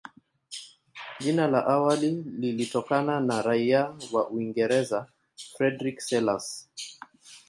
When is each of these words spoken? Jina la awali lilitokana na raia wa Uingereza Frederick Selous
Jina 1.21 1.47
la 1.47 1.59
awali 1.65 2.21
lilitokana 2.39 3.19
na 3.19 3.41
raia 3.41 3.97
wa 4.13 4.29
Uingereza 4.29 5.07
Frederick 5.47 6.01
Selous 6.01 6.67